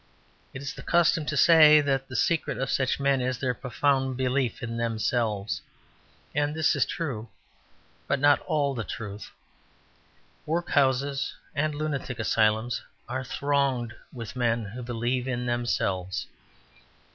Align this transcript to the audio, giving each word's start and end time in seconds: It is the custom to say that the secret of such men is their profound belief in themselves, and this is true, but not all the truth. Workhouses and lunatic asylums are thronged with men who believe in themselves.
It 0.51 0.63
is 0.63 0.73
the 0.73 0.81
custom 0.81 1.27
to 1.27 1.37
say 1.37 1.79
that 1.79 2.07
the 2.07 2.15
secret 2.15 2.57
of 2.57 2.71
such 2.71 2.99
men 2.99 3.21
is 3.21 3.37
their 3.37 3.53
profound 3.53 4.17
belief 4.17 4.63
in 4.63 4.75
themselves, 4.75 5.61
and 6.33 6.55
this 6.55 6.75
is 6.75 6.87
true, 6.87 7.29
but 8.07 8.19
not 8.19 8.39
all 8.47 8.73
the 8.73 8.83
truth. 8.83 9.29
Workhouses 10.47 11.35
and 11.53 11.75
lunatic 11.75 12.17
asylums 12.17 12.81
are 13.07 13.23
thronged 13.23 13.93
with 14.11 14.35
men 14.35 14.65
who 14.65 14.81
believe 14.81 15.27
in 15.27 15.45
themselves. 15.45 16.25